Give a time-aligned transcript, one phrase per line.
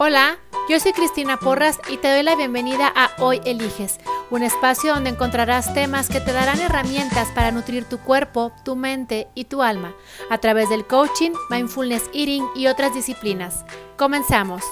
[0.00, 0.38] Hola,
[0.68, 3.98] yo soy Cristina Porras y te doy la bienvenida a Hoy Eliges,
[4.30, 9.26] un espacio donde encontrarás temas que te darán herramientas para nutrir tu cuerpo, tu mente
[9.34, 9.96] y tu alma
[10.30, 13.64] a través del coaching, mindfulness eating y otras disciplinas.
[13.96, 14.62] Comenzamos.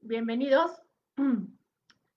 [0.00, 0.80] Bienvenidos.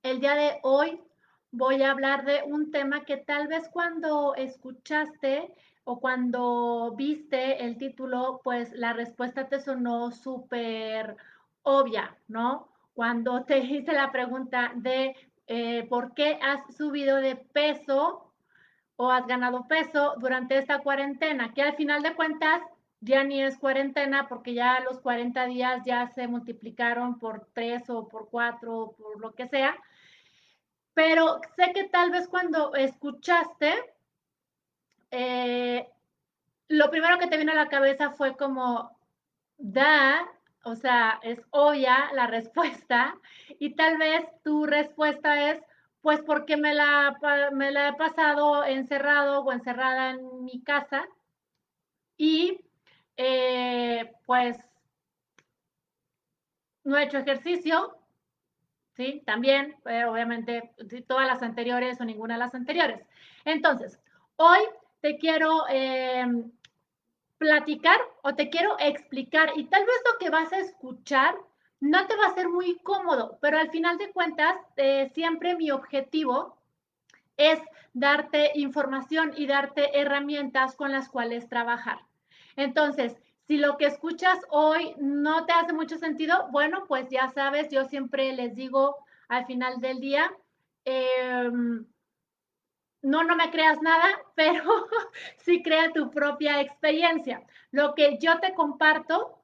[0.04, 1.02] El día de hoy
[1.50, 5.52] voy a hablar de un tema que tal vez cuando escuchaste
[5.84, 11.16] o cuando viste el título, pues la respuesta te sonó súper
[11.64, 12.70] obvia, ¿no?
[12.94, 15.16] Cuando te hice la pregunta de
[15.48, 18.32] eh, por qué has subido de peso
[18.96, 22.62] o has ganado peso durante esta cuarentena, que al final de cuentas
[23.00, 28.08] ya ni es cuarentena porque ya los 40 días ya se multiplicaron por tres o
[28.08, 29.76] por cuatro o por lo que sea.
[30.94, 33.74] Pero sé que tal vez cuando escuchaste,
[35.12, 35.88] eh,
[36.68, 38.98] lo primero que te vino a la cabeza fue como,
[39.58, 40.26] da,
[40.64, 43.18] o sea, es obvia la respuesta
[43.60, 45.62] y tal vez tu respuesta es,
[46.02, 47.16] pues porque me la,
[47.52, 51.06] me la he pasado encerrado o encerrada en mi casa
[52.18, 52.60] y
[53.18, 54.58] eh, pues
[56.84, 57.98] no he hecho ejercicio,
[58.96, 59.22] ¿sí?
[59.26, 60.72] También, pero obviamente
[61.08, 63.06] todas las anteriores o ninguna de las anteriores.
[63.46, 64.00] Entonces,
[64.38, 64.60] hoy
[65.02, 66.26] te quiero eh,
[67.38, 71.36] platicar o te quiero explicar y tal vez lo que vas a escuchar
[71.80, 75.72] no te va a ser muy cómodo, pero al final de cuentas, eh, siempre mi
[75.72, 76.56] objetivo
[77.38, 77.60] es
[77.94, 82.00] darte información y darte herramientas con las cuales trabajar.
[82.56, 87.70] Entonces, si lo que escuchas hoy no te hace mucho sentido, bueno, pues ya sabes,
[87.72, 90.32] yo siempre les digo al final del día,
[90.86, 91.50] eh,
[93.02, 94.88] no, no me creas nada, pero
[95.38, 97.44] sí crea tu propia experiencia.
[97.72, 99.38] Lo que yo te comparto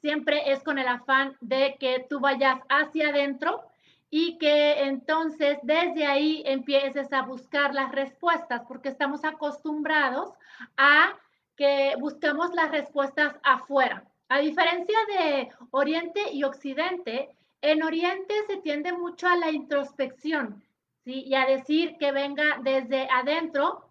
[0.00, 3.64] siempre es con el afán de que tú vayas hacia adentro
[4.10, 10.32] y que entonces desde ahí empieces a buscar las respuestas, porque estamos acostumbrados
[10.76, 11.14] a
[11.56, 14.04] que busquemos las respuestas afuera.
[14.28, 17.30] A diferencia de Oriente y Occidente,
[17.60, 20.62] en Oriente se tiende mucho a la introspección
[21.08, 23.90] y a decir que venga desde adentro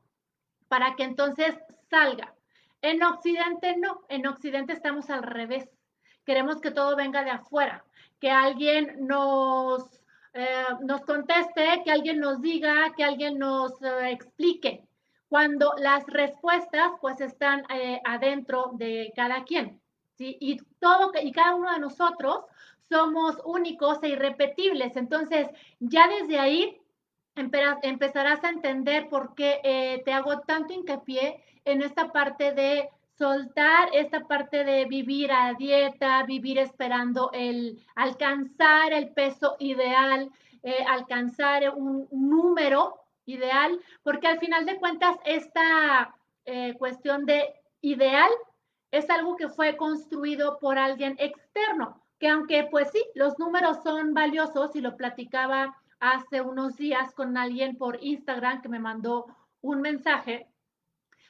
[0.67, 1.55] para que entonces
[1.89, 2.33] salga.
[2.81, 5.69] En Occidente no, en Occidente estamos al revés.
[6.25, 7.83] Queremos que todo venga de afuera,
[8.19, 10.01] que alguien nos,
[10.33, 14.83] eh, nos conteste, que alguien nos diga, que alguien nos eh, explique,
[15.29, 19.81] cuando las respuestas pues están eh, adentro de cada quien.
[20.19, 22.45] Y, todo, y cada uno de nosotros
[22.89, 24.95] somos únicos e irrepetibles.
[24.95, 25.47] Entonces,
[25.79, 26.81] ya desde ahí
[27.37, 33.89] empezarás a entender por qué eh, te hago tanto hincapié en esta parte de soltar,
[33.93, 40.29] esta parte de vivir a dieta, vivir esperando el alcanzar el peso ideal,
[40.63, 46.15] eh, alcanzar un número ideal, porque al final de cuentas esta
[46.45, 48.29] eh, cuestión de ideal
[48.91, 54.13] es algo que fue construido por alguien externo, que aunque pues sí, los números son
[54.13, 59.25] valiosos y lo platicaba hace unos días con alguien por Instagram que me mandó
[59.61, 60.47] un mensaje.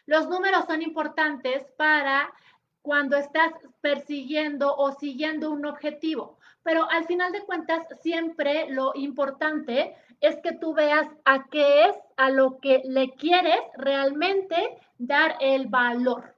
[0.05, 2.33] Los números son importantes para
[2.81, 3.51] cuando estás
[3.81, 10.53] persiguiendo o siguiendo un objetivo, pero al final de cuentas siempre lo importante es que
[10.53, 16.35] tú veas a qué es a lo que le quieres realmente dar el valor.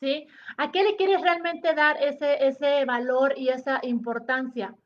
[0.00, 0.28] ¿Sí?
[0.56, 4.76] ¿A qué le quieres realmente dar ese, ese valor y esa importancia?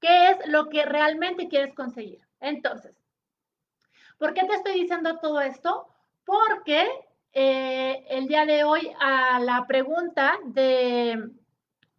[0.00, 2.20] ¿Qué es lo que realmente quieres conseguir?
[2.40, 2.96] Entonces,
[4.18, 5.86] ¿por qué te estoy diciendo todo esto?
[6.24, 6.88] Porque
[7.32, 11.30] eh, el día de hoy a la pregunta de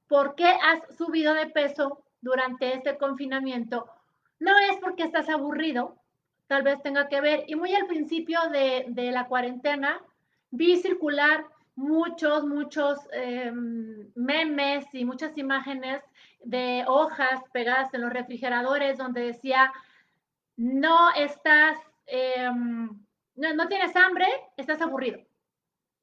[0.08, 3.88] por qué has subido de peso durante este confinamiento,
[4.40, 5.96] no es porque estás aburrido,
[6.48, 10.02] tal vez tenga que ver, y muy al principio de, la cuarentena
[10.50, 16.04] vi circular muchos, muchos em, memes y muchas imágenes
[16.44, 19.72] de hojas pegadas en los refrigeradores donde decía
[20.62, 22.88] no estás, em,
[23.36, 24.28] no, tienes hambre,
[24.58, 25.20] estás aburrido.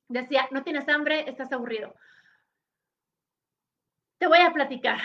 [0.08, 1.94] Decía, no tienes hambre, estás aburrido.
[4.18, 4.98] Te voy a platicar.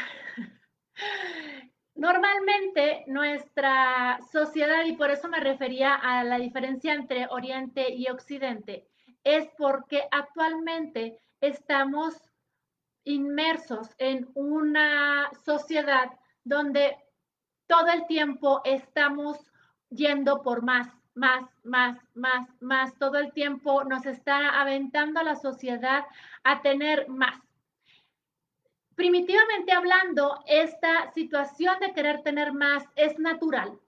[1.94, 8.88] Normalmente nuestra sociedad, y por eso me refería a la diferencia entre Oriente y Occidente,
[9.24, 12.16] es porque actualmente estamos
[13.04, 16.10] inmersos en una sociedad
[16.44, 16.98] donde
[17.68, 19.38] todo el tiempo estamos
[19.90, 22.98] yendo por más, más, más, más, más.
[22.98, 26.06] Todo el tiempo nos está aventando la sociedad
[26.44, 27.40] a tener más.
[28.96, 33.80] Primitivamente hablando, esta situación de querer tener más es natural.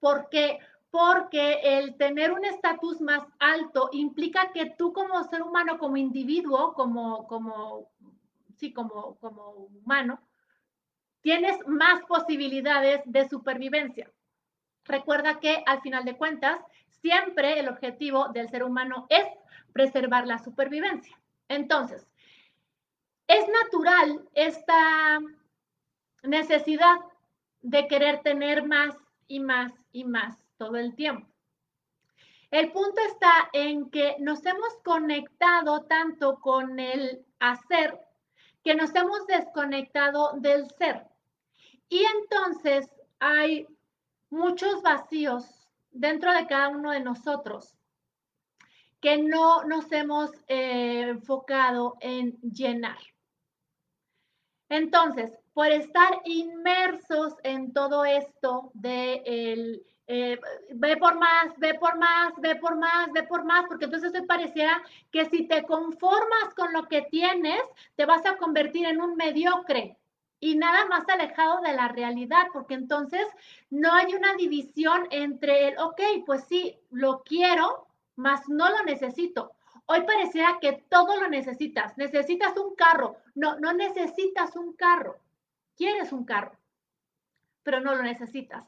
[0.00, 0.58] porque
[0.90, 6.72] Porque el tener un estatus más alto implica que tú como ser humano, como individuo,
[6.74, 7.90] como, como,
[8.56, 9.50] sí, como, como
[9.82, 10.18] humano,
[11.26, 14.08] tienes más posibilidades de supervivencia.
[14.84, 16.60] Recuerda que al final de cuentas,
[17.02, 19.26] siempre el objetivo del ser humano es
[19.72, 21.20] preservar la supervivencia.
[21.48, 22.06] Entonces,
[23.26, 25.18] es natural esta
[26.22, 26.94] necesidad
[27.60, 28.94] de querer tener más
[29.26, 31.28] y más y más todo el tiempo.
[32.52, 38.00] El punto está en que nos hemos conectado tanto con el hacer
[38.62, 41.15] que nos hemos desconectado del ser.
[41.88, 43.66] Y entonces hay
[44.30, 47.76] muchos vacíos dentro de cada uno de nosotros
[49.00, 52.98] que no nos hemos eh, enfocado en llenar.
[54.68, 60.40] Entonces, por estar inmersos en todo esto de el, eh,
[60.74, 64.22] ve por más, ve por más, ve por más, ve por más, porque entonces te
[64.24, 64.82] pareciera
[65.12, 67.62] que si te conformas con lo que tienes,
[67.94, 69.95] te vas a convertir en un mediocre
[70.40, 73.26] y nada más alejado de la realidad, porque entonces
[73.70, 77.86] no hay una división entre el, ok, pues sí, lo quiero,
[78.16, 79.52] mas no lo necesito.
[79.86, 81.96] Hoy pareciera que todo lo necesitas.
[81.96, 83.16] Necesitas un carro.
[83.34, 85.18] No, no necesitas un carro.
[85.76, 86.58] Quieres un carro,
[87.62, 88.64] pero no lo necesitas.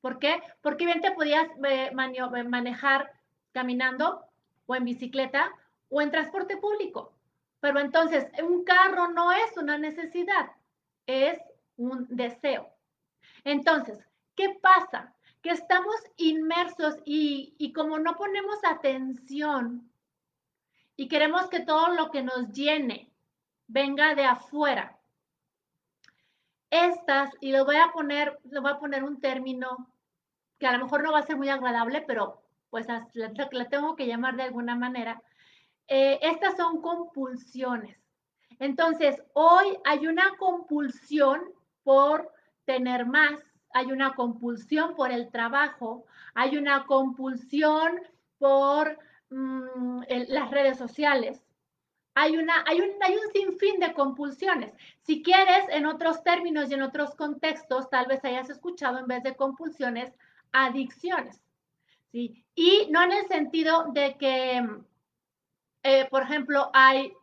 [0.00, 0.42] ¿Por qué?
[0.60, 3.12] Porque bien te podías eh, eh, manejar
[3.52, 4.24] caminando
[4.66, 5.52] o en bicicleta
[5.90, 7.12] o en transporte público.
[7.60, 10.50] Pero entonces, un carro no es una necesidad,
[11.06, 11.38] es
[11.76, 12.68] un deseo.
[13.44, 13.98] Entonces,
[14.34, 15.14] ¿qué pasa?
[15.42, 19.92] Que estamos inmersos y, y como no ponemos atención
[20.96, 23.10] y queremos que todo lo que nos llene
[23.66, 24.98] venga de afuera.
[26.70, 29.92] Estas, y lo voy a poner, lo voy a poner un término
[30.58, 34.06] que a lo mejor no va a ser muy agradable, pero pues la, tengo que
[34.06, 35.22] llamar de alguna manera.
[35.88, 38.01] Eh, estas son compulsiones.
[38.62, 41.40] Entonces, hoy hay una compulsión
[41.84, 42.32] por
[42.64, 43.40] tener más,
[43.74, 46.04] hay una compulsión por el trabajo,
[46.34, 48.00] hay una compulsión
[48.38, 48.98] por
[49.32, 51.42] Mm, las redes sociales.
[52.14, 54.74] Hay, una, hay, un, hay un sinfín de compulsiones.
[55.00, 59.22] Si quieres, en otros términos y en otros contextos, tal vez hayas escuchado en vez
[59.22, 60.12] de compulsiones,
[60.52, 61.40] adicciones.
[62.10, 62.44] ¿sí?
[62.54, 64.62] Y no en el sentido de que,
[65.82, 67.14] eh, por ejemplo, hay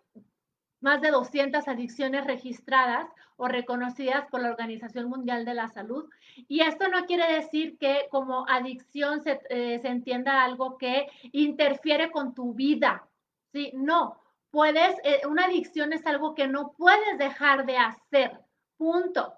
[0.82, 6.10] más de 200 adicciones registradas o reconocidas por la Organización Mundial de la Salud.
[6.48, 12.34] Y esto no quiere decir que como adicción se, eh, entienda algo que interfiere con
[12.34, 13.08] tu vida.
[13.52, 13.72] ¿sí?
[13.74, 14.22] No,
[14.52, 18.40] puedes, eh, una adicción es algo que no puedes dejar de hacer.
[18.78, 19.34] Punto.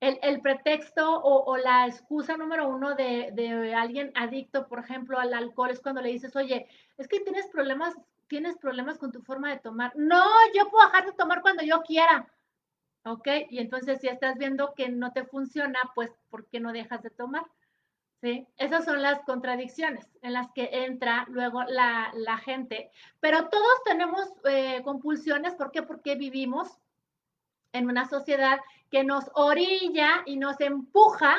[0.00, 5.70] El, pretexto o, la excusa número uno de, de alguien adicto, por ejemplo, al alcohol,
[5.70, 6.66] es cuando le dices, oye,
[6.98, 7.94] es que tienes problemas
[8.32, 9.92] tienes problemas con tu forma de tomar.
[9.94, 10.24] No,
[10.56, 12.26] yo puedo dejar de tomar cuando yo quiera.
[13.04, 13.28] ¿Ok?
[13.50, 17.10] Y entonces si estás viendo que no te funciona, pues ¿por qué no dejas de
[17.10, 17.44] tomar?
[18.22, 18.46] ¿Sí?
[18.56, 22.90] Esas son las contradicciones en las que entra luego la, gente.
[23.20, 25.54] Pero todos tenemos eh, compulsiones.
[25.54, 25.82] ¿Por qué?
[25.82, 26.78] Porque vivimos
[27.72, 28.60] en una sociedad
[28.90, 31.36] que nos orilla y nos empuja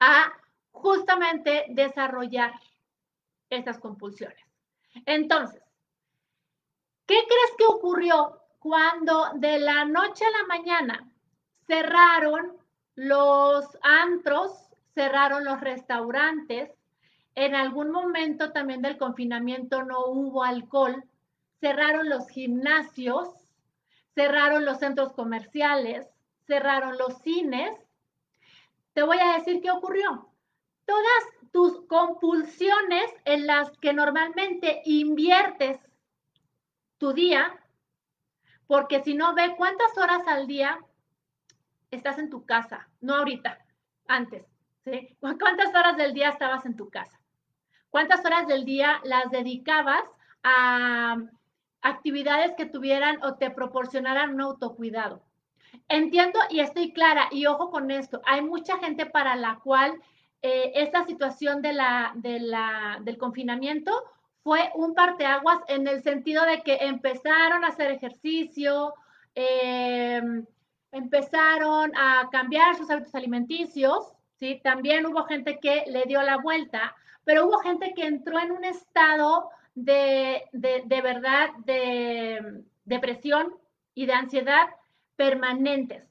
[0.00, 0.32] a
[0.72, 2.54] justamente desarrollar
[3.50, 4.49] estas compulsiones.
[5.06, 5.62] Entonces,
[7.06, 11.10] ¿qué crees que ocurrió cuando de la noche a la mañana
[11.66, 12.56] cerraron
[12.94, 16.70] los antros, cerraron los restaurantes?
[17.34, 21.04] En algún momento también del confinamiento no hubo alcohol,
[21.60, 23.28] cerraron los gimnasios,
[24.14, 26.06] cerraron los centros comerciales,
[26.46, 27.70] cerraron los cines.
[28.92, 30.29] Te voy a decir qué ocurrió.
[30.90, 35.78] Todas tus compulsiones en las que normalmente inviertes
[36.98, 37.54] tu día,
[38.66, 40.80] porque si no ve cuántas horas al día
[41.92, 43.64] estás en tu casa, no ahorita,
[44.08, 44.44] antes,
[44.84, 45.16] ¿sí?
[45.20, 47.20] ¿Cuántas horas del día estabas en tu casa?
[47.90, 50.02] ¿Cuántas horas del día las dedicabas
[50.42, 51.18] a
[51.82, 55.22] actividades que tuvieran o te proporcionaran un autocuidado?
[55.88, 60.02] Entiendo y estoy clara, y ojo con esto, hay mucha gente para la cual
[60.42, 61.76] eh, esta situación de
[63.00, 63.92] del confinamiento
[64.42, 68.94] fue un parteaguas en el sentido de que empezaron a hacer ejercicio,
[69.34, 70.46] em,
[70.92, 74.60] empezaron a cambiar sus hábitos alimenticios, ¿sí?
[74.64, 78.64] También hubo gente que le dio la vuelta, pero hubo gente que entró en un
[78.64, 83.54] estado de, de, verdad, de depresión
[83.94, 84.68] y de ansiedad
[85.16, 86.04] permanentes.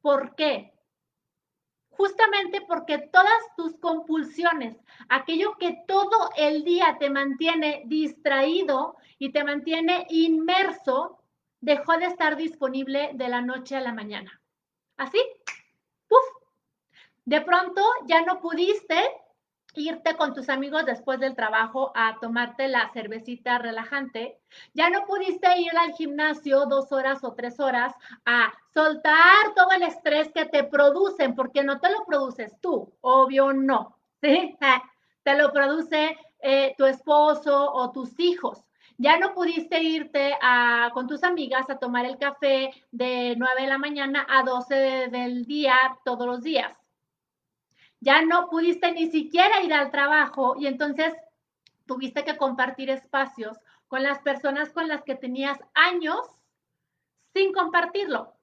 [0.00, 0.73] ¿Por qué?
[1.96, 4.76] Justamente porque todas tus compulsiones,
[5.08, 11.20] aquello que todo el día te mantiene distraído y te mantiene inmerso,
[11.60, 14.40] dejó de estar disponible de la noche a la mañana.
[14.96, 15.18] Así,
[16.08, 16.24] ¡puf!
[17.24, 18.96] De pronto ya no pudiste
[19.74, 24.38] irte con tus amigos después del trabajo a tomarte la cervecita relajante.
[24.72, 29.82] Ya no pudiste ir al gimnasio dos horas o tres horas a soltar todo el
[29.82, 33.98] estrés que te producen, porque no te lo produces tú, obvio no.
[34.20, 38.64] Te lo produce eh, tu esposo o tus hijos.
[38.96, 43.66] Ya no pudiste irte a, con tus amigas a tomar el café de 9 de
[43.66, 46.83] la mañana a 12 del día todos los días.
[48.04, 51.14] Ya no pudiste ni siquiera ir al trabajo y entonces
[51.86, 53.56] tuviste que compartir espacios
[53.88, 56.20] con las personas con las que tenías años
[57.32, 58.34] sin compartirlo.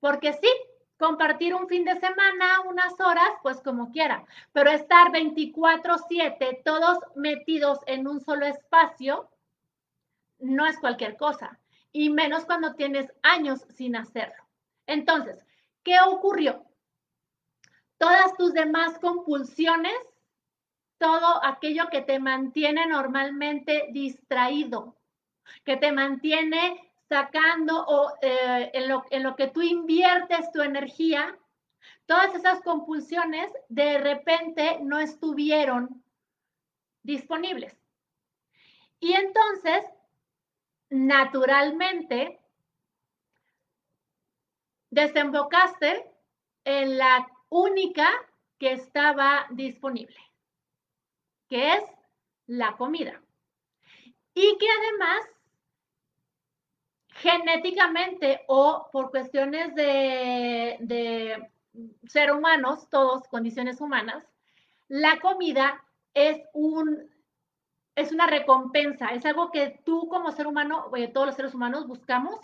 [0.00, 0.48] Porque sí,
[0.98, 7.78] compartir un fin de semana, unas horas, pues como quiera, pero estar 24/7 todos metidos
[7.86, 9.30] en un solo espacio,
[10.40, 11.60] no es cualquier cosa,
[11.92, 14.42] y menos cuando tienes años sin hacerlo.
[14.88, 15.46] Entonces,
[15.84, 16.65] ¿qué ocurrió?
[17.98, 19.96] Todas tus demás compulsiones,
[20.98, 24.96] todo aquello que te mantiene normalmente distraído,
[25.64, 31.38] que te mantiene sacando o eh, en, lo, en lo que tú inviertes tu energía,
[32.06, 36.02] todas esas compulsiones de repente no estuvieron
[37.02, 37.76] disponibles.
[38.98, 39.84] Y entonces
[40.90, 42.40] naturalmente
[44.90, 46.10] desembocaste
[46.64, 48.08] en la única
[48.58, 50.16] que estaba disponible,
[51.48, 51.84] que es
[52.46, 53.20] la comida.
[54.34, 55.20] Y que además,
[57.08, 61.50] genéticamente o por cuestiones de, de
[62.06, 64.24] ser humanos, todos condiciones humanas,
[64.88, 65.82] la comida
[66.14, 67.10] es un
[67.96, 72.38] es una recompensa, es algo que tú como ser humano, todos los seres humanos buscamos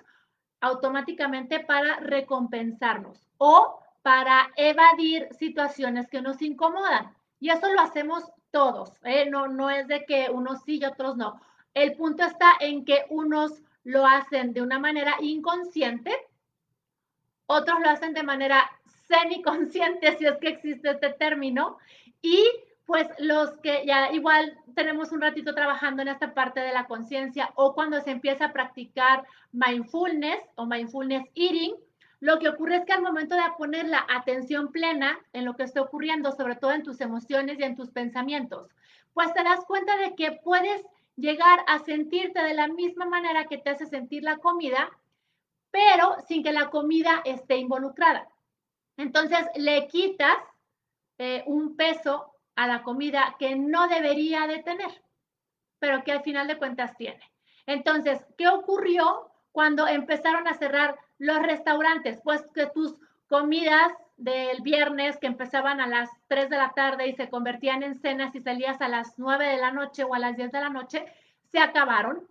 [0.61, 7.15] automáticamente para recompensarnos o para evadir situaciones que nos incomodan.
[7.41, 9.29] Y eso lo hacemos todos, ¿eh?
[9.31, 11.41] no, no es de que unos sí y otros no.
[11.75, 16.13] El punto está en que unos lo hacen de una manera inconsciente,
[17.47, 18.71] otros lo hacen de manera
[19.09, 21.79] semiconsciente, si es que existe este término,
[22.21, 22.47] y
[22.85, 27.51] pues los que ya igual tenemos un ratito trabajando en esta parte de la conciencia
[27.55, 31.75] o cuando se empieza a practicar mindfulness o mindfulness eating,
[32.23, 35.65] lo que ocurre es que al momento de poner la atención plena en lo que
[35.65, 38.69] está ocurriendo, sobre todo en tus emociones y en tus pensamientos,
[39.13, 40.87] pues te das cuenta de que puedes
[41.17, 44.89] llegar a sentirte de la misma manera que te hace sentir la comida,
[45.73, 48.29] pero sin que la comida esté involucrada.
[48.97, 50.37] Entonces le quitas
[51.19, 55.03] eh, un peso a la comida que no debería de tener,
[55.81, 57.33] pero que al final de cuentas tiene.
[57.67, 62.21] Entonces, ¿qué ocurrió cuando empezaron a cerrar los restaurantes?
[62.23, 62.97] Pues que tus
[63.29, 67.95] comidas del viernes que empezaban a las 3 de la tarde y se convertían en
[67.95, 70.69] cenas y salías a las 9 de la noche o a las 10 de la
[70.69, 71.07] noche,
[71.45, 72.29] se acabaron.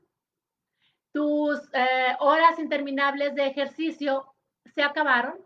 [1.13, 4.33] Tus eh, horas interminables de ejercicio
[4.75, 5.39] se acabaron.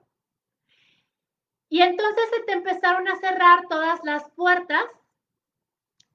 [1.70, 4.86] Y entonces se te empezaron a cerrar todas las puertas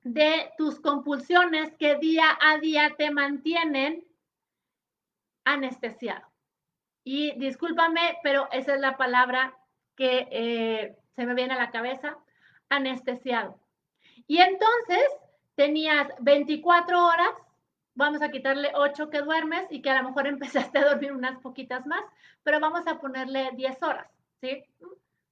[0.02, 4.04] de tus compulsiones que día a día te mantienen
[5.44, 6.29] anestesiado.
[7.04, 9.56] Y discúlpame, pero esa es la palabra
[9.96, 12.16] que eh, se me viene a la cabeza,
[12.68, 13.58] anestesiado.
[14.26, 15.04] Y entonces
[15.54, 17.30] tenías 24 horas,
[17.94, 21.38] vamos a quitarle 8 que duermes y que a lo mejor empezaste a dormir unas
[21.40, 22.02] poquitas más,
[22.42, 24.64] pero vamos a ponerle 10 horas, ¿sí?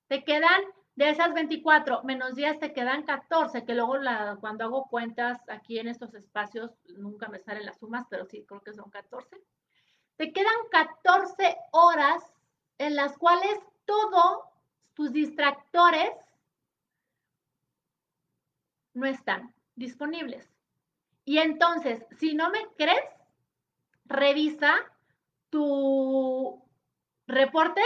[0.09, 0.63] Te quedan
[0.99, 3.95] de esas 24 menos 10 te quedan 14, que luego
[4.41, 8.61] cuando hago cuentas aquí en estos espacios nunca me salen las sumas, pero sí creo
[8.63, 9.37] que son 14.
[10.19, 12.23] Te quedan 14 horas
[12.77, 14.45] en las cuales todos
[14.93, 16.11] tus distractores
[18.93, 20.53] no están disponibles.
[21.25, 23.05] Y entonces, si no me crees,
[24.05, 24.75] revisa
[25.51, 26.63] tu
[27.27, 27.81] reporte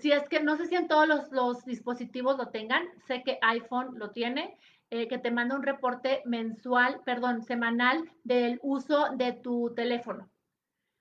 [0.00, 3.98] si es que no sé si en todos los, dispositivos lo tengan, sé que iPhone
[3.98, 4.56] lo tiene,
[4.90, 10.30] eh, que te manda un reporte mensual, perdón, semanal del uso de tu teléfono.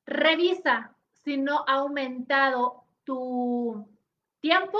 [0.05, 3.87] Revisa si no ha aumentado tu
[4.39, 4.77] tiempo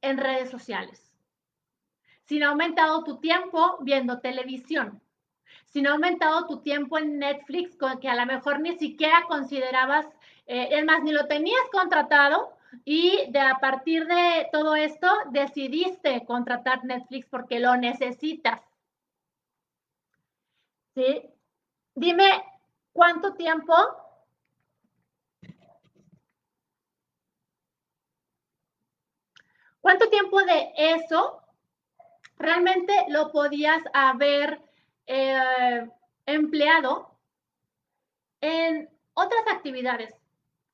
[0.00, 1.00] en redes sociales.
[2.26, 5.02] si no ha aumentado tu tiempo viendo televisión,
[5.66, 10.06] si no ha aumentado tu tiempo en Netflix, que a lo mejor ni siquiera considerabas,
[10.46, 16.24] eh, es más, ni lo tenías contratado y de a partir de todo esto decidiste
[16.24, 18.60] contratar Netflix porque lo necesitas.
[20.94, 21.22] ¿Sí?
[21.94, 22.42] Dime
[22.92, 23.74] cuánto tiempo
[29.84, 31.42] ¿Cuánto tiempo de eso
[32.38, 34.58] realmente lo podías haber
[35.06, 35.86] eh,
[36.24, 37.14] empleado
[38.40, 40.14] en otras actividades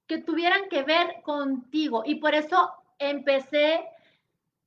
[0.07, 2.05] que tuvieran que ver contigo?
[2.07, 3.85] Y por eso empecé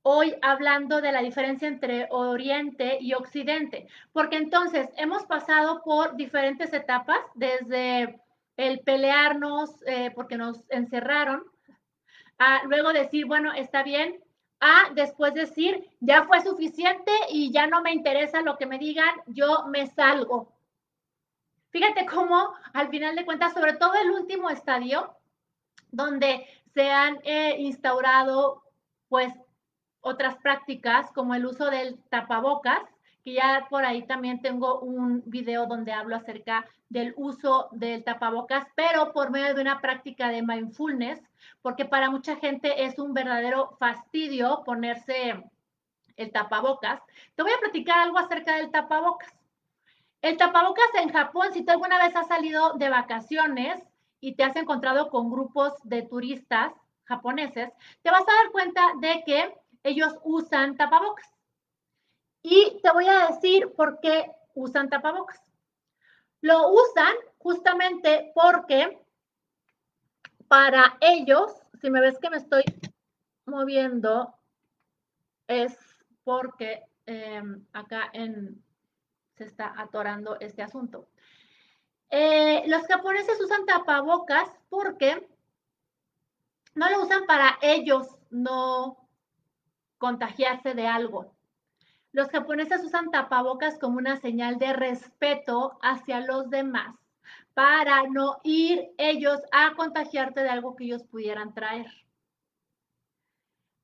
[0.02, 6.70] hoy hablando de la diferencia entre Oriente y Occidente, porque entonces hemos pasado por diferentes
[6.74, 8.20] etapas, desde
[8.58, 11.44] el pelearnos eh, porque nos encerraron,
[12.38, 14.22] a luego decir, bueno, está bien,
[14.60, 19.14] a después decir, ya fue suficiente y ya no me interesa lo que me digan,
[19.26, 20.52] yo me salgo.
[21.70, 25.16] Fíjate cómo al final de cuentas, sobre todo el último estadio,
[25.90, 28.62] donde se han eh, instaurado
[29.08, 29.32] pues
[30.00, 32.82] otras prácticas como el uso del tapabocas,
[33.24, 38.66] que ya por ahí también tengo un video donde hablo acerca del uso del tapabocas,
[38.76, 41.22] pero por medio de una práctica de mindfulness,
[41.62, 45.42] porque para mucha gente es un verdadero fastidio ponerse
[46.16, 47.00] el tapabocas.
[47.34, 49.34] Te voy a platicar algo acerca del tapabocas.
[50.20, 53.82] El tapabocas en Japón, si tú alguna vez has salido de vacaciones
[54.20, 56.72] y te has encontrado con grupos de turistas
[57.04, 57.70] japoneses,
[58.02, 61.33] te vas a dar cuenta de que ellos usan tapabocas.
[62.46, 65.40] Y te voy a decir por qué usan tapabocas.
[66.42, 69.02] Lo usan justamente porque
[70.46, 72.62] para ellos, si me ves que me estoy
[73.46, 74.34] moviendo,
[75.46, 75.74] es
[76.22, 81.08] porque em, acá se está atorando este asunto.
[82.10, 85.26] Eh, los japoneses usan tapabocas porque
[86.74, 89.08] no lo usan para ellos no
[89.96, 91.33] contagiarse de algo.
[92.14, 96.94] Los japoneses usan tapabocas como una señal de respeto hacia los demás
[97.54, 101.88] para no ir ellos a contagiarte de algo que ellos pudieran traer.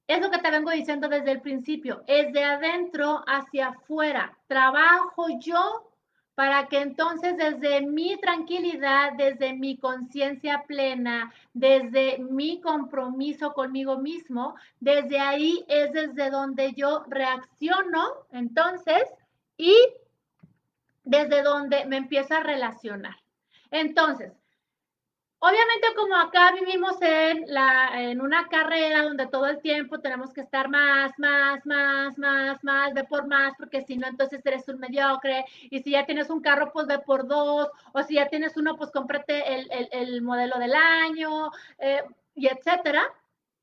[0.06, 4.38] Es lo que te vengo diciendo desde el principio, es de adentro hacia afuera.
[4.46, 5.89] Trabajo yo
[6.40, 14.55] para que entonces desde mi tranquilidad, desde mi conciencia plena, desde mi compromiso conmigo mismo,
[14.79, 19.03] desde ahí es desde donde yo reacciono entonces
[19.59, 19.76] y
[21.05, 23.16] desde donde me empiezo a relacionar.
[23.70, 24.33] Entonces,
[25.42, 30.42] Obviamente, como acá vivimos en, la, en una carrera donde todo el tiempo tenemos que
[30.42, 34.79] estar más, más, más, más, más, ve por más, porque si no, entonces eres un
[34.79, 35.46] mediocre.
[35.70, 37.68] Y si ya tienes un carro, pues ve por dos.
[37.92, 42.46] O si ya tienes uno, pues cómprate el, el, el modelo del año, eh, y
[42.46, 43.03] etcétera.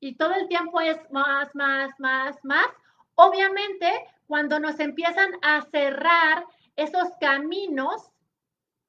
[0.00, 2.66] Y todo el tiempo es más, más, más, más.
[3.14, 8.10] Obviamente, cuando nos empiezan a cerrar esos caminos,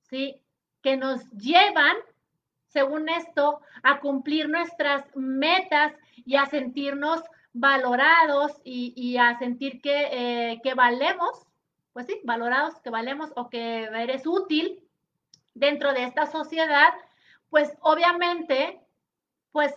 [0.10, 0.42] ¿sí?
[0.82, 1.96] Que nos llevan
[2.70, 7.22] según esto, a cumplir nuestras metas y a sentirnos
[7.54, 10.08] valorados y, a sentir que,
[10.52, 11.46] eh, que, valemos,
[11.94, 14.84] pues sí, valorados, que valemos o que eres útil
[15.54, 16.94] dentro de esta sociedad,
[17.50, 18.82] pues obviamente,
[19.52, 19.74] pues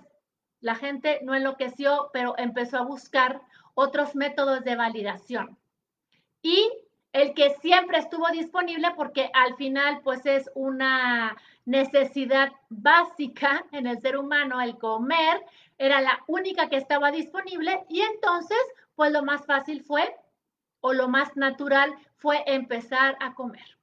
[0.60, 3.42] la gente no enloqueció, pero empezó a buscar
[3.74, 5.58] otros métodos de validación.
[6.42, 6.70] Y
[7.12, 14.00] el que siempre estuvo disponible porque al final pues es una necesidad básica en el
[14.00, 15.40] ser humano, el comer,
[15.78, 18.58] era la única que estaba disponible y entonces
[18.94, 20.16] pues lo más fácil fue
[20.80, 23.78] o lo más natural fue empezar a comer.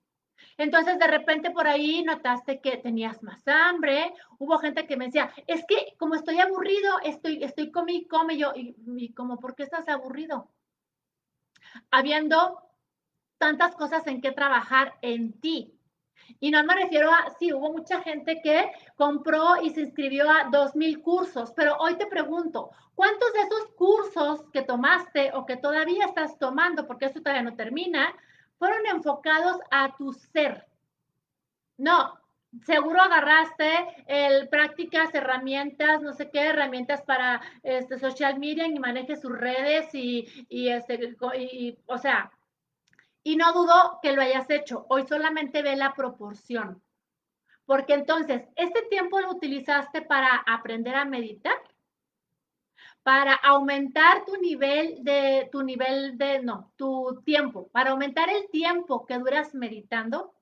[0.58, 5.32] Entonces de repente por ahí notaste que tenías más hambre, hubo gente que me decía,
[5.48, 9.64] es que como estoy aburrido, estoy, estoy come come yo, y, y como, ¿por qué
[9.64, 10.50] estás aburrido?
[11.92, 12.69] Habiendo
[13.40, 15.74] tantas cosas en que trabajar en ti.
[16.40, 20.52] Y no me refiero a, sí, hubo mucha gente que compró y se inscribió a
[20.52, 26.06] 2.000 cursos, pero hoy te pregunto, ¿cuántos de esos cursos que tomaste o que todavía
[26.06, 28.14] estás tomando, porque eso todavía no termina,
[28.60, 30.68] fueron enfocados a tu ser?
[31.78, 32.14] No,
[32.66, 39.22] seguro agarraste el prácticas, herramientas, no sé qué, herramientas para este social media y manejes
[39.22, 42.32] sus redes y, y este, y, o sea,
[43.30, 44.88] y no dudo que lo hayas hecho.
[44.90, 46.82] Hoy solamente ve la proporción.
[47.68, 51.58] Porque entonces, ¿este tiempo lo utilizaste para aprender a meditar?
[53.04, 59.06] para aumentar tu nivel de, tu nivel de, no, tu tiempo, para aumentar el tiempo
[59.06, 60.36] que duras meditando?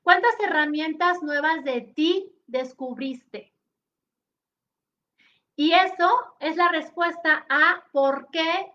[0.00, 3.52] ¿Cuántas herramientas nuevas de ti descubriste?
[5.54, 8.72] Y eso es la respuesta a por qué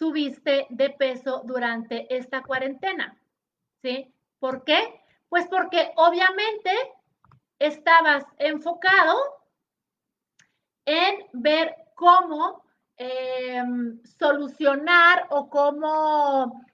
[0.00, 3.20] subiste de peso durante esta cuarentena.
[3.82, 4.12] ¿Sí?
[4.38, 5.02] ¿Por qué?
[5.28, 6.72] Pues porque obviamente
[7.58, 9.14] estabas enfocado
[10.86, 12.64] en ver cómo
[12.96, 16.64] em, solucionar o cómo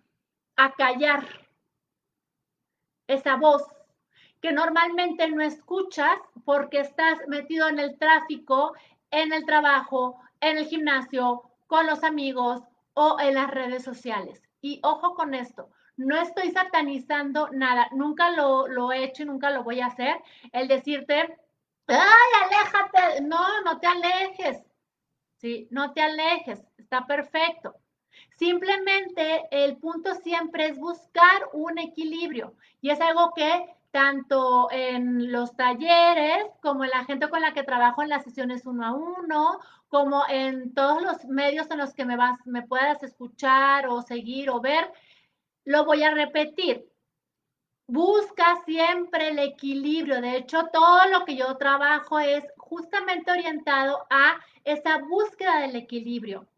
[0.55, 1.27] acallar
[3.09, 3.65] esa voz
[4.41, 8.75] que normalmente no escuchas porque estás metido en el tráfico,
[9.11, 12.63] en el trabajo, en el gimnasio, con los amigos
[12.97, 14.43] o en las redes sociales.
[14.63, 19.51] Y ojo con esto, no estoy satanizando nada, nunca lo, lo he hecho y nunca
[19.51, 20.17] lo voy a hacer.
[20.53, 21.39] El decirte,
[21.87, 24.63] ay, aléjate, no, no te alejes,
[25.37, 25.69] ¿sí?
[25.71, 27.77] No te alejes, está perfecto.
[28.39, 35.57] Simplemente el punto siempre es buscar un equilibrio y es algo que tanto en los
[35.57, 40.25] talleres como la gente con la que trabajo en las sesiones uno a uno, como
[40.29, 44.61] en todos los medios en los que me, vas, me puedas escuchar o seguir o
[44.61, 44.91] ver,
[45.65, 46.89] lo voy a repetir.
[47.89, 50.21] Busca siempre el equilibrio.
[50.21, 56.49] De hecho, todo lo que yo trabajo es justamente orientado a esa búsqueda del equilibrio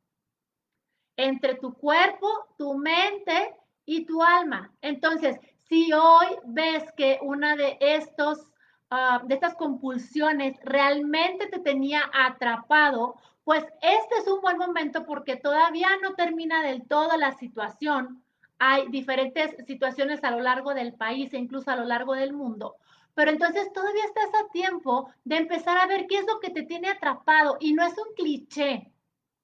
[1.16, 4.72] entre tu cuerpo, tu mente y tu alma.
[4.80, 5.38] Entonces,
[5.68, 8.46] si hoy ves que una de estos
[8.90, 15.36] ah, de estas compulsiones realmente te tenía atrapado, pues este es un buen momento porque
[15.36, 18.22] todavía no termina del todo la situación.
[18.58, 22.76] Hay diferentes situaciones a lo largo del país e incluso a lo largo del mundo.
[23.14, 26.62] Pero entonces todavía estás a tiempo de empezar a ver qué es lo que te
[26.62, 28.92] tiene atrapado y no es un cliché,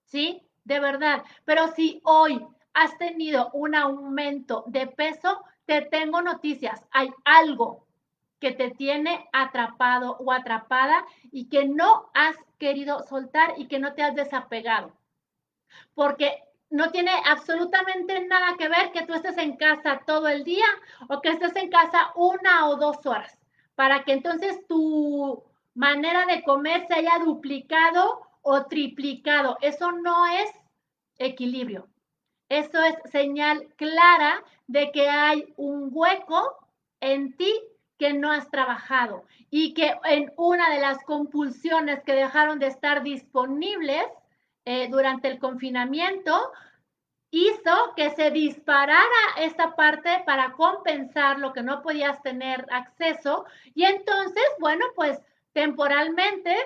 [0.05, 0.43] ¿sí?
[0.65, 1.25] De verdad.
[1.45, 6.87] Pero si hoy has tenido un aumento de peso, te tengo noticias.
[6.93, 7.87] Hay algo
[8.41, 13.95] que te tiene atrapado o atrapada y que no has querido soltar y que no
[13.95, 14.93] te has desapegado.
[15.95, 20.67] Porque no tiene absolutamente nada que ver que tú estés en casa todo el día
[21.09, 23.39] o que estés en casa una o dos horas,
[23.75, 25.45] para que entonces tu
[25.75, 29.57] manera de comer se haya duplicado o triplicado.
[29.61, 30.51] Eso no es
[31.19, 31.89] equilibrio.
[32.49, 36.57] Eso es señal clara de que hay un hueco
[37.01, 37.53] en ti
[37.99, 43.03] que no has trabajado y que en una de las compulsiones que dejaron de estar
[43.03, 44.05] disponibles
[44.65, 46.53] eh, durante el confinamiento
[47.31, 53.45] hizo que se disparara esta parte para compensar lo que no podías tener acceso.
[53.75, 55.21] Y entonces, bueno, pues
[55.53, 56.57] temporalmente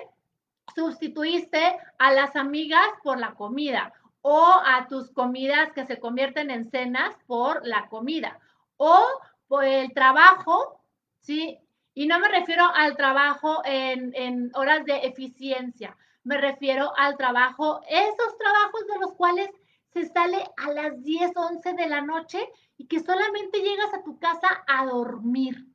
[0.75, 6.69] sustituiste a las amigas por la comida o a tus comidas que se convierten en
[6.69, 8.39] cenas por la comida
[8.77, 9.03] o
[9.47, 10.78] por el trabajo,
[11.21, 11.59] ¿sí?
[11.93, 18.37] Y no me refiero al trabajo en, horas de eficiencia, me refiero al trabajo, esos
[18.37, 19.49] trabajos de los cuales
[19.93, 24.19] se sale a las 10, 11 de la noche y que solamente llegas a tu
[24.19, 25.67] casa a dormir.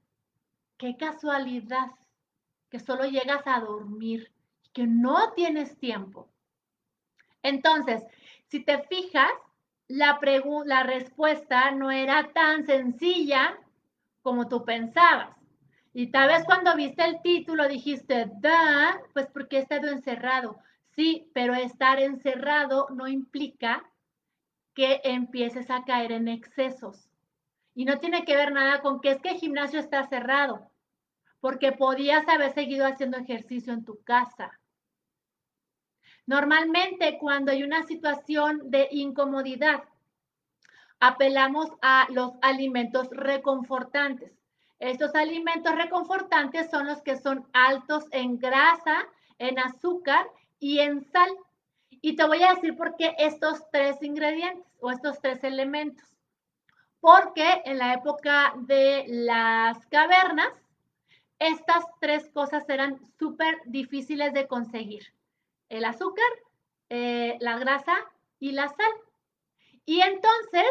[0.76, 1.90] Qué casualidad
[2.70, 4.32] que solo llegas a dormir
[4.72, 6.28] que no tienes tiempo.
[7.42, 8.02] Entonces,
[8.48, 9.30] si te fijas,
[9.88, 10.18] la,
[10.64, 13.58] la respuesta no era tan sencilla
[14.24, 15.36] como tú pensabas.
[15.92, 20.58] Y tal vez cuando viste el título dijiste, da, pues porque he estado encerrado.
[20.96, 23.84] Sí, pero estar encerrado no implica
[24.72, 27.10] que empieces a caer en excesos.
[27.74, 30.70] Y no tiene que ver nada con que es que el gimnasio está cerrado,
[31.40, 34.58] porque podías haber seguido haciendo ejercicio en tu casa.
[36.26, 39.84] Normalmente cuando hay una situación de incomodidad,
[41.06, 44.32] apelamos a los alimentos reconfortantes.
[44.78, 49.06] Estos alimentos reconfortantes son los que son altos en grasa,
[49.38, 50.26] en azúcar
[50.58, 51.28] y en sal.
[51.90, 56.08] Y te voy a decir por qué estos tres ingredientes o estos tres elementos.
[57.00, 60.54] Porque en la época de las cavernas,
[61.38, 65.12] estas tres cosas eran súper difíciles de conseguir
[65.68, 66.32] el azúcar,
[66.88, 67.94] eh, la grasa
[68.40, 68.92] y la sal.
[69.86, 70.64] Y entonces,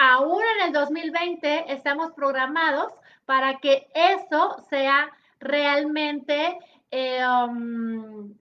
[0.00, 2.90] aún en el 2020, estamos programados
[3.26, 6.58] para que eso sea realmente
[6.90, 8.34] eh, um,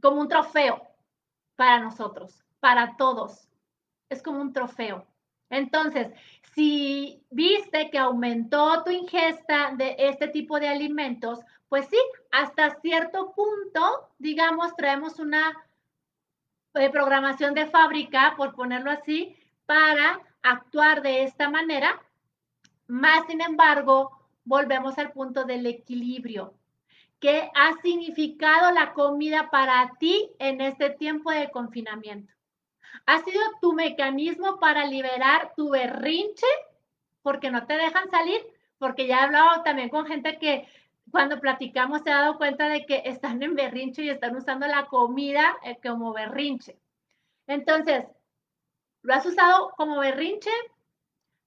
[0.00, 0.80] como un trofeo
[1.56, 3.48] para nosotros, para todos.
[4.08, 5.04] Es como un trofeo.
[5.50, 6.12] Entonces,
[6.54, 11.98] si viste que aumentó tu ingesta de este tipo de alimentos, pues sí,
[12.30, 15.52] hasta cierto punto, digamos, traemos una
[16.74, 22.00] eh, programación de fábrica, por ponerlo así, para actuar de esta manera.
[22.86, 24.10] Más sin embargo,
[24.44, 26.54] volvemos al punto del equilibrio.
[27.18, 32.32] ¿Qué ha significado la comida para ti en este tiempo de confinamiento?
[33.06, 36.46] ¿Ha sido tu mecanismo para liberar tu berrinche?
[37.22, 38.40] Porque no te dejan salir,
[38.78, 40.68] porque ya he hablado también con gente que
[41.10, 44.86] cuando platicamos se ha dado cuenta de que están en berrinche y están usando la
[44.86, 46.78] comida eh, como berrinche.
[47.46, 48.04] Entonces,
[49.06, 50.50] ¿lo has usado como berrinche?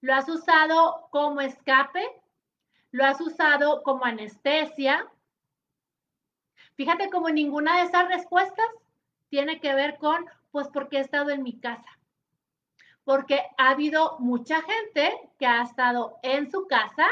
[0.00, 2.02] ¿Lo has usado como escape?
[2.90, 5.06] ¿Lo has usado como anestesia?
[6.74, 8.64] Fíjate como ninguna de esas respuestas
[9.28, 11.98] tiene que ver con, pues porque he estado en mi casa.
[13.04, 17.06] Porque ha habido mucha gente que ha estado en su casa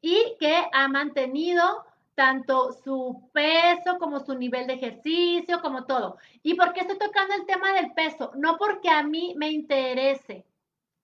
[0.00, 1.84] y que ha mantenido
[2.20, 6.18] tanto su peso como su nivel de ejercicio, como todo.
[6.42, 8.32] ¿Y por qué estoy tocando el tema del peso?
[8.36, 10.44] No porque a mí me interese,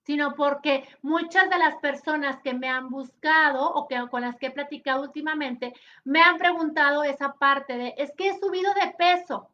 [0.03, 4.45] sino porque muchas de las personas que me han buscado o que con las que
[4.45, 9.49] he platicado últimamente me han preguntado esa parte de, es que he subido de peso.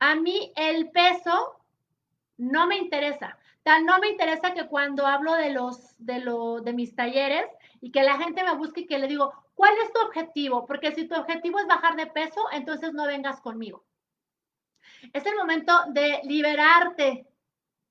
[0.00, 1.54] A mí el peso
[2.36, 3.38] no me interesa.
[3.62, 7.46] Tal no me interesa que cuando hablo de los de lo de mis talleres
[7.86, 10.66] y que la gente me busque y que le digo, ¿cuál es tu objetivo?
[10.66, 13.84] Porque si tu objetivo es bajar de peso, entonces no vengas conmigo.
[15.12, 17.28] Es el momento de liberarte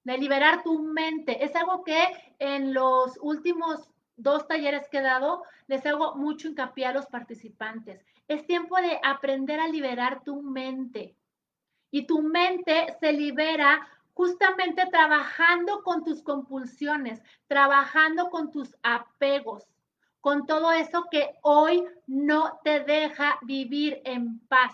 [0.03, 1.45] de liberar tu mente.
[1.45, 2.03] Es algo que
[2.39, 8.05] en los últimos dos talleres que he dado les hago mucho hincapié a los participantes.
[8.27, 11.15] Es tiempo de aprender a liberar tu mente.
[11.89, 19.65] Y tu mente se libera justamente trabajando con tus compulsiones, trabajando con tus apegos,
[20.25, 24.73] con todo eso que hoy no te deja vivir en paz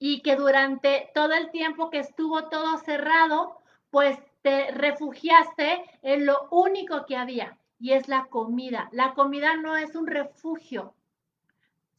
[0.00, 6.48] y que durante todo el tiempo que estuvo todo cerrado, pues te refugiaste en lo
[6.50, 8.88] único que había y es la comida.
[8.90, 10.92] La comida no es un refugio,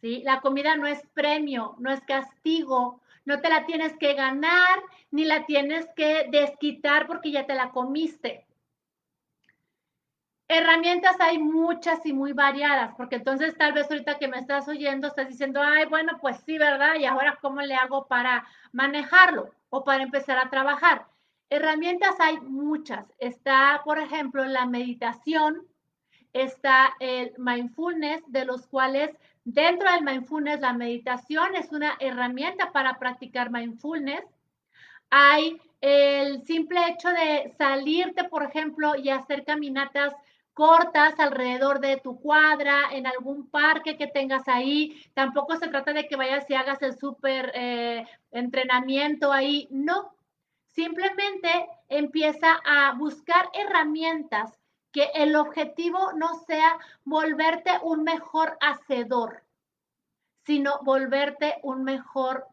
[0.02, 0.24] ¿sí?
[0.26, 5.24] La comida no es premio, no es castigo, no te la tienes que ganar ni
[5.24, 8.46] la tienes que desquitar porque ya te la comiste.
[10.50, 15.08] Herramientas hay muchas y muy variadas, porque entonces tal vez ahorita que me estás oyendo
[15.08, 16.96] estás diciendo, ay, bueno, pues sí, ¿verdad?
[16.96, 21.06] Y ahora, ¿cómo le hago para manejarlo o para empezar a trabajar?
[21.50, 23.06] Herramientas hay muchas.
[23.20, 25.68] Está, por ejemplo, la meditación,
[26.32, 29.10] está el mindfulness, de los cuales
[29.44, 34.24] dentro del mindfulness la meditación es una herramienta para practicar mindfulness.
[35.10, 40.14] Hay el simple hecho de salirte, por ejemplo, y hacer caminatas
[40.58, 45.00] cortas alrededor de tu cuadra, en algún parque que tengas ahí.
[45.14, 49.68] Tampoco se trata de que vayas y hagas el súper eh, entrenamiento ahí.
[49.70, 50.16] No,
[50.74, 54.58] simplemente empieza a buscar herramientas
[54.92, 59.44] que el objetivo no sea volverte un mejor hacedor,
[60.44, 62.48] sino volverte un mejor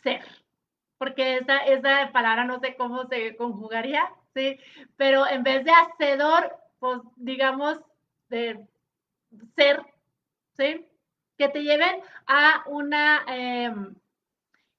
[0.00, 0.24] ser.
[0.96, 4.60] Porque esa, esa palabra no sé cómo se conjugaría, ¿sí?
[4.96, 7.80] Pero en vez de hacedor, pues, digamos,
[8.28, 8.62] de
[9.56, 9.80] ser,
[10.54, 10.86] ¿sí?
[11.38, 13.94] Que te lleven a una, em,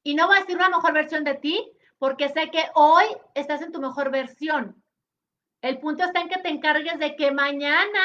[0.03, 3.63] y no voy a decir una mejor versión de ti, porque sé que hoy estás
[3.63, 4.83] en tu mejor versión.
[5.61, 8.03] El punto está en que te encargues de que mañana,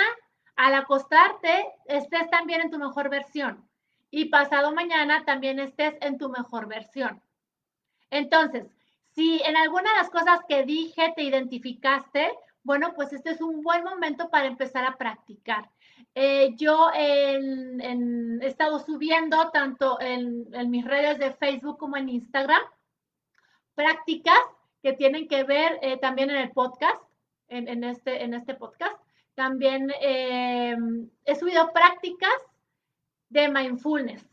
[0.57, 3.69] al acostarte, estés también en tu mejor versión.
[4.11, 7.23] Y pasado mañana también estés en tu mejor versión.
[8.09, 8.67] Entonces,
[9.15, 12.33] si en alguna de las cosas que dije te identificaste,
[12.63, 15.71] bueno, pues este es un buen momento para empezar a practicar.
[16.15, 17.39] Eh, yo he
[18.43, 22.63] estado subiendo tanto en, mis redes de Facebook como en Instagram
[23.75, 24.41] prácticas
[24.83, 27.03] que tienen que ver eh, también en el podcast,
[27.49, 28.95] en, este, en este podcast.
[29.35, 30.77] También eh,
[31.25, 32.31] he subido prácticas
[33.29, 34.27] de mindfulness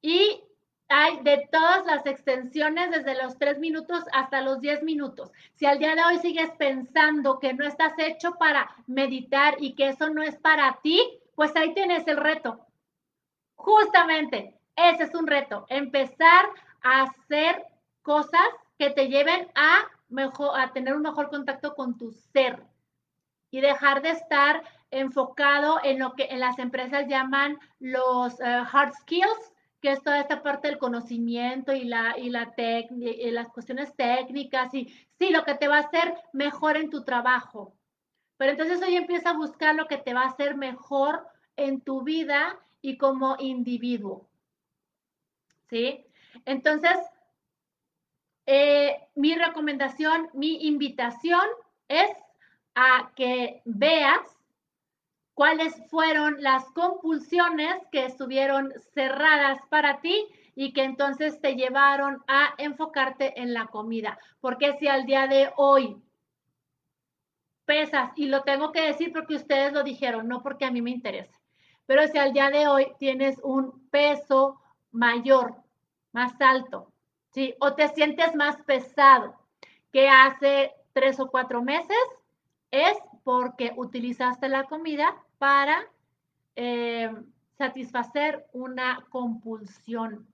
[0.00, 0.42] y
[0.88, 5.32] hay de todas las extensiones, desde los tres minutos hasta los diez minutos.
[5.54, 9.88] Si al día de hoy sigues pensando que no estás hecho para meditar y que
[9.88, 12.66] eso no es para ti, pues ahí tienes el reto.
[13.56, 16.46] Justamente, ese es un reto, empezar
[16.82, 17.64] a hacer
[18.02, 18.46] cosas
[18.78, 22.62] que te lleven a, mejor, a tener un mejor contacto con tu ser
[23.50, 28.92] y dejar de estar enfocado en lo que en las empresas llaman los eh, hard
[28.94, 29.52] skills,
[29.84, 34.72] que es toda esta parte del conocimiento y, la, y, la y las cuestiones técnicas
[34.72, 34.86] y
[35.18, 37.76] sí, lo que te va a hacer mejor en tu trabajo.
[38.38, 42.02] Pero entonces hoy empieza a buscar lo que te va a hacer mejor en tu
[42.02, 44.26] vida y como individuo.
[45.68, 46.06] ¿Sí?
[46.46, 46.96] Entonces,
[48.46, 51.44] eh, mi recomendación, mi invitación
[51.88, 52.10] es
[52.74, 54.33] a que veas
[55.34, 62.54] cuáles fueron las compulsiones que estuvieron cerradas para ti y que entonces te llevaron a
[62.58, 64.18] enfocarte en la comida.
[64.40, 66.00] Porque si al día de hoy
[67.64, 70.90] pesas, y lo tengo que decir porque ustedes lo dijeron, no porque a mí me
[70.90, 71.34] interese,
[71.86, 74.60] pero si al día de hoy tienes un peso
[74.92, 75.56] mayor,
[76.12, 76.92] más alto,
[77.32, 77.54] ¿sí?
[77.60, 79.34] O te sientes más pesado
[79.92, 81.96] que hace tres o cuatro meses,
[82.70, 85.90] es porque utilizaste la comida para
[86.56, 87.10] eh,
[87.58, 90.28] satisfacer una compulsión.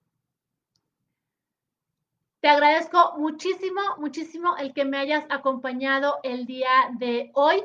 [2.40, 7.62] Te agradezco muchísimo, muchísimo el que me hayas acompañado el día de hoy.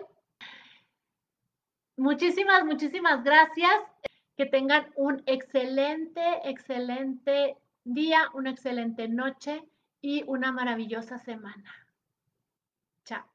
[1.98, 3.74] Muchísimas, muchísimas gracias.
[4.36, 9.64] Que tengan un excelente, excelente día, una excelente noche
[10.02, 11.88] y una maravillosa semana.
[13.06, 13.35] Chao.